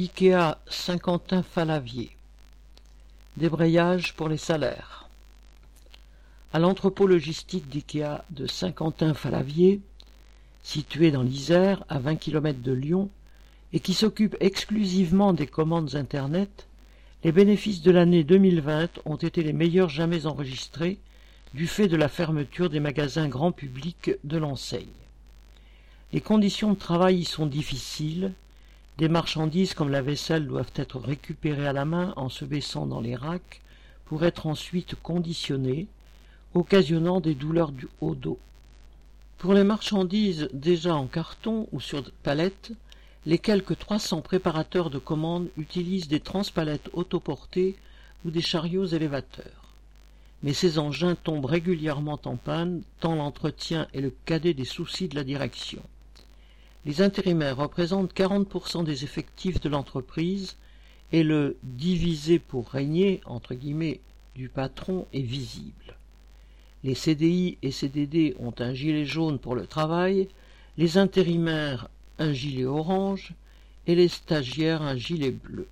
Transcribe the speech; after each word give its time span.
Ikea 0.00 0.58
Saint-Quentin-Falavier 0.68 2.12
Débrayage 3.36 4.14
pour 4.14 4.28
les 4.28 4.36
salaires 4.36 5.08
À 6.52 6.60
l'entrepôt 6.60 7.08
logistique 7.08 7.68
d'Ikea 7.68 8.22
de 8.30 8.46
Saint-Quentin-Falavier, 8.46 9.80
situé 10.62 11.10
dans 11.10 11.24
l'Isère, 11.24 11.84
à 11.88 11.98
20 11.98 12.14
km 12.14 12.60
de 12.62 12.70
Lyon, 12.70 13.10
et 13.72 13.80
qui 13.80 13.92
s'occupe 13.92 14.36
exclusivement 14.38 15.32
des 15.32 15.48
commandes 15.48 15.96
Internet, 15.96 16.68
les 17.24 17.32
bénéfices 17.32 17.82
de 17.82 17.90
l'année 17.90 18.22
2020 18.22 19.00
ont 19.04 19.16
été 19.16 19.42
les 19.42 19.52
meilleurs 19.52 19.88
jamais 19.88 20.26
enregistrés 20.26 20.98
du 21.54 21.66
fait 21.66 21.88
de 21.88 21.96
la 21.96 22.08
fermeture 22.08 22.70
des 22.70 22.78
magasins 22.78 23.26
grand 23.26 23.50
public 23.50 24.12
de 24.22 24.38
l'enseigne. 24.38 24.86
Les 26.12 26.20
conditions 26.20 26.74
de 26.74 26.78
travail 26.78 27.18
y 27.18 27.24
sont 27.24 27.46
difficiles, 27.46 28.32
des 28.98 29.08
marchandises 29.08 29.74
comme 29.74 29.90
la 29.90 30.02
vaisselle 30.02 30.48
doivent 30.48 30.72
être 30.74 30.98
récupérées 30.98 31.68
à 31.68 31.72
la 31.72 31.84
main 31.84 32.12
en 32.16 32.28
se 32.28 32.44
baissant 32.44 32.84
dans 32.84 33.00
les 33.00 33.14
racks 33.14 33.62
pour 34.06 34.24
être 34.24 34.48
ensuite 34.48 34.96
conditionnées, 34.96 35.86
occasionnant 36.54 37.20
des 37.20 37.36
douleurs 37.36 37.70
du 37.70 37.86
haut 38.00 38.16
dos. 38.16 38.40
Pour 39.38 39.54
les 39.54 39.62
marchandises 39.62 40.48
déjà 40.52 40.96
en 40.96 41.06
carton 41.06 41.68
ou 41.70 41.80
sur 41.80 42.10
palettes, 42.24 42.72
les 43.24 43.38
quelques 43.38 43.78
300 43.78 44.20
préparateurs 44.20 44.90
de 44.90 44.98
commandes 44.98 45.48
utilisent 45.56 46.08
des 46.08 46.18
transpalettes 46.18 46.90
autoportées 46.92 47.76
ou 48.24 48.32
des 48.32 48.40
chariots 48.40 48.86
élévateurs. 48.86 49.74
Mais 50.42 50.54
ces 50.54 50.80
engins 50.80 51.14
tombent 51.14 51.44
régulièrement 51.44 52.18
en 52.24 52.36
panne, 52.36 52.82
tant 52.98 53.14
l'entretien 53.14 53.86
est 53.94 54.00
le 54.00 54.12
cadet 54.24 54.54
des 54.54 54.64
soucis 54.64 55.06
de 55.06 55.14
la 55.14 55.24
direction. 55.24 55.82
Les 56.88 57.02
intérimaires 57.02 57.58
représentent 57.58 58.14
40% 58.14 58.82
des 58.82 59.04
effectifs 59.04 59.60
de 59.60 59.68
l'entreprise 59.68 60.56
et 61.12 61.22
le 61.22 61.58
divisé 61.62 62.38
pour 62.38 62.70
régner 62.70 63.20
du 64.34 64.48
patron 64.48 65.06
est 65.12 65.20
visible. 65.20 65.98
Les 66.84 66.94
CDI 66.94 67.58
et 67.60 67.72
CDD 67.72 68.34
ont 68.38 68.54
un 68.58 68.72
gilet 68.72 69.04
jaune 69.04 69.38
pour 69.38 69.54
le 69.54 69.66
travail, 69.66 70.28
les 70.78 70.96
intérimaires 70.96 71.90
un 72.18 72.32
gilet 72.32 72.64
orange 72.64 73.34
et 73.86 73.94
les 73.94 74.08
stagiaires 74.08 74.80
un 74.80 74.96
gilet 74.96 75.32
bleu. 75.32 75.68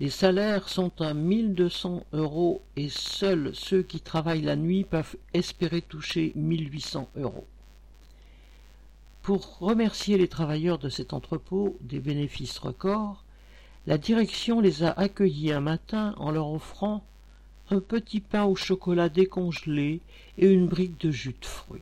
Les 0.00 0.08
salaires 0.08 0.70
sont 0.70 0.98
à 1.02 1.12
1200 1.12 2.06
euros 2.14 2.62
et 2.76 2.88
seuls 2.88 3.50
ceux 3.52 3.82
qui 3.82 4.00
travaillent 4.00 4.40
la 4.40 4.56
nuit 4.56 4.84
peuvent 4.84 5.16
espérer 5.34 5.82
toucher 5.82 6.32
1800 6.36 7.10
euros. 7.18 7.46
Pour 9.22 9.58
remercier 9.60 10.18
les 10.18 10.26
travailleurs 10.26 10.78
de 10.78 10.88
cet 10.88 11.12
entrepôt 11.12 11.76
des 11.80 12.00
bénéfices 12.00 12.58
records, 12.58 13.22
la 13.86 13.96
direction 13.96 14.60
les 14.60 14.82
a 14.82 14.90
accueillis 14.90 15.52
un 15.52 15.60
matin 15.60 16.14
en 16.18 16.32
leur 16.32 16.50
offrant 16.50 17.04
un 17.70 17.78
petit 17.78 18.18
pain 18.18 18.44
au 18.44 18.56
chocolat 18.56 19.08
décongelé 19.08 20.00
et 20.38 20.48
une 20.48 20.66
brique 20.66 21.00
de 21.00 21.12
jus 21.12 21.36
de 21.40 21.46
fruits. 21.46 21.80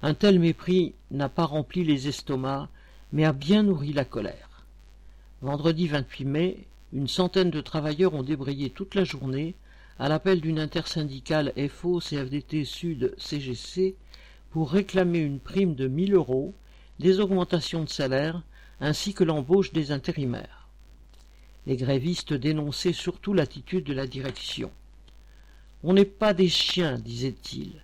Un 0.00 0.14
tel 0.14 0.38
mépris 0.38 0.94
n'a 1.10 1.28
pas 1.28 1.44
rempli 1.44 1.82
les 1.82 2.06
estomacs, 2.06 2.68
mais 3.12 3.24
a 3.24 3.32
bien 3.32 3.64
nourri 3.64 3.92
la 3.92 4.04
colère. 4.04 4.64
Vendredi 5.42 5.88
28 5.88 6.24
mai, 6.24 6.66
une 6.92 7.08
centaine 7.08 7.50
de 7.50 7.60
travailleurs 7.60 8.14
ont 8.14 8.22
débrayé 8.22 8.70
toute 8.70 8.94
la 8.94 9.02
journée 9.02 9.56
à 9.98 10.08
l'appel 10.08 10.40
d'une 10.40 10.60
intersyndicale 10.60 11.52
FO 11.68 11.98
CFDT 11.98 12.64
Sud 12.64 13.12
CGC 13.18 13.96
pour 14.50 14.70
réclamer 14.70 15.18
une 15.18 15.40
prime 15.40 15.74
de 15.74 15.88
1000 15.88 16.14
euros, 16.14 16.54
des 16.98 17.20
augmentations 17.20 17.84
de 17.84 17.88
salaire 17.88 18.42
ainsi 18.80 19.14
que 19.14 19.24
l'embauche 19.24 19.72
des 19.72 19.92
intérimaires. 19.92 20.68
Les 21.66 21.76
grévistes 21.76 22.32
dénonçaient 22.32 22.92
surtout 22.92 23.34
l'attitude 23.34 23.84
de 23.84 23.92
la 23.92 24.06
direction. 24.06 24.70
On 25.84 25.92
n'est 25.92 26.04
pas 26.04 26.34
des 26.34 26.48
chiens, 26.48 26.98
disait-il. 26.98 27.82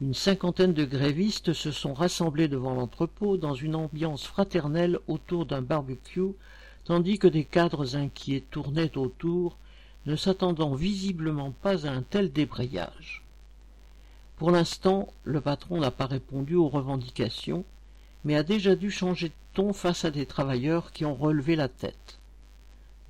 Une 0.00 0.14
cinquantaine 0.14 0.74
de 0.74 0.84
grévistes 0.84 1.52
se 1.52 1.72
sont 1.72 1.94
rassemblés 1.94 2.46
devant 2.46 2.74
l'entrepôt 2.74 3.36
dans 3.36 3.54
une 3.54 3.74
ambiance 3.74 4.24
fraternelle 4.24 4.98
autour 5.08 5.46
d'un 5.46 5.62
barbecue, 5.62 6.34
tandis 6.84 7.18
que 7.18 7.26
des 7.26 7.44
cadres 7.44 7.96
inquiets 7.96 8.44
tournaient 8.50 8.96
autour, 8.96 9.56
ne 10.06 10.14
s'attendant 10.14 10.74
visiblement 10.74 11.50
pas 11.50 11.86
à 11.86 11.90
un 11.90 12.02
tel 12.02 12.32
débrayage. 12.32 13.24
Pour 14.38 14.52
l'instant, 14.52 15.08
le 15.24 15.40
patron 15.40 15.80
n'a 15.80 15.90
pas 15.90 16.06
répondu 16.06 16.54
aux 16.54 16.68
revendications, 16.68 17.64
mais 18.24 18.36
a 18.36 18.44
déjà 18.44 18.76
dû 18.76 18.88
changer 18.88 19.30
de 19.30 19.34
ton 19.54 19.72
face 19.72 20.04
à 20.04 20.12
des 20.12 20.26
travailleurs 20.26 20.92
qui 20.92 21.04
ont 21.04 21.16
relevé 21.16 21.56
la 21.56 21.66
tête. 21.66 22.20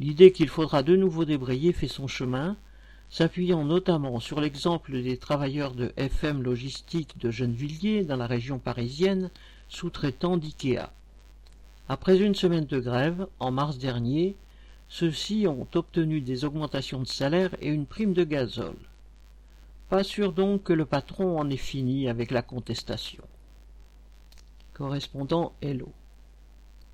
L'idée 0.00 0.32
qu'il 0.32 0.48
faudra 0.48 0.82
de 0.82 0.96
nouveau 0.96 1.26
débrayer 1.26 1.74
fait 1.74 1.86
son 1.86 2.06
chemin, 2.06 2.56
s'appuyant 3.10 3.62
notamment 3.62 4.20
sur 4.20 4.40
l'exemple 4.40 5.02
des 5.02 5.18
travailleurs 5.18 5.74
de 5.74 5.92
FM 5.98 6.42
Logistique 6.42 7.18
de 7.18 7.30
Gennevilliers 7.30 8.04
dans 8.04 8.16
la 8.16 8.26
région 8.26 8.58
parisienne, 8.58 9.30
sous-traitants 9.68 10.38
d'IKEA. 10.38 10.90
Après 11.90 12.18
une 12.18 12.34
semaine 12.34 12.66
de 12.66 12.80
grève, 12.80 13.26
en 13.38 13.50
mars 13.50 13.76
dernier, 13.76 14.34
ceux-ci 14.88 15.46
ont 15.46 15.66
obtenu 15.74 16.22
des 16.22 16.46
augmentations 16.46 17.00
de 17.00 17.06
salaire 17.06 17.54
et 17.60 17.68
une 17.68 17.84
prime 17.84 18.14
de 18.14 18.24
gazole. 18.24 18.76
Pas 19.88 20.04
sûr 20.04 20.34
donc 20.34 20.65
que 20.65 20.75
le 20.75 20.84
patron 20.84 21.38
en 21.38 21.49
ait 21.49 21.56
fini 21.56 22.09
avec 22.09 22.31
la 22.31 22.43
contestation. 22.43 23.25
Correspondant 24.75 25.54
Hello. 25.62 25.93